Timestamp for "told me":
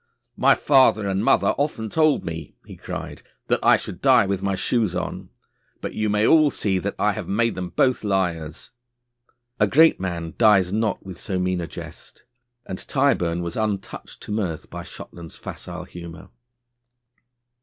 1.87-2.55